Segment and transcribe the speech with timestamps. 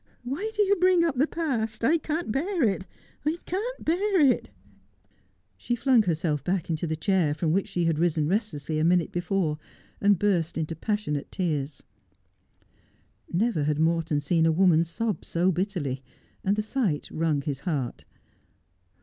[0.23, 1.83] Why do you bring up the past?
[1.83, 2.87] I can't bear it—
[3.23, 4.49] I can't bear it.'
[5.57, 8.09] She thing herself back into the chair, from which she had ri.
[8.17, 9.59] .eu restlessly a minute before,
[10.01, 11.83] and burst into passionate tears.
[13.31, 16.01] rs ever had Morton seen a woman sob so bitterly,
[16.43, 18.03] and the sight wrung his heart.